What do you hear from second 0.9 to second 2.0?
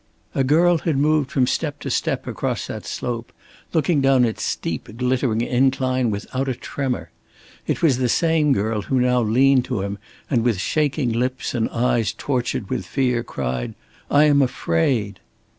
moved from step to